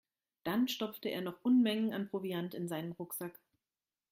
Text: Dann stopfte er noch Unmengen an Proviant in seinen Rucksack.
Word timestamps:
Dann 0.43 0.67
stopfte 0.67 1.09
er 1.09 1.21
noch 1.21 1.43
Unmengen 1.43 1.93
an 1.93 2.09
Proviant 2.09 2.55
in 2.55 2.67
seinen 2.67 2.93
Rucksack. 2.93 3.39